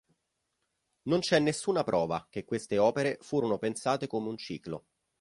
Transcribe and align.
Non 1.03 1.19
c'è 1.19 1.37
nessuna 1.37 1.83
prova 1.83 2.25
che 2.27 2.43
queste 2.43 2.79
opere 2.79 3.19
furono 3.21 3.59
pensate 3.59 4.07
come 4.07 4.29
un 4.29 4.37
ciclo. 4.37 4.85